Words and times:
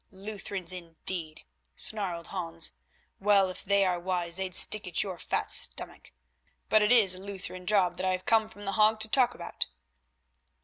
"Lutherans, 0.09 0.73
indeed," 0.73 1.43
snarled 1.75 2.29
Hans; 2.29 2.71
"well, 3.19 3.51
if 3.51 3.63
they 3.63 3.85
are 3.85 3.99
wise 3.99 4.37
they'd 4.37 4.55
stick 4.55 4.87
at 4.87 5.03
your 5.03 5.19
fat 5.19 5.51
stomach; 5.51 6.11
but 6.69 6.81
it 6.81 6.91
is 6.91 7.13
a 7.13 7.19
Lutheran 7.23 7.67
job 7.67 7.97
that 7.97 8.05
I 8.07 8.13
have 8.13 8.25
come 8.25 8.49
from 8.49 8.65
The 8.65 8.73
Hague 8.73 8.99
to 9.01 9.07
talk 9.07 9.35
about." 9.35 9.67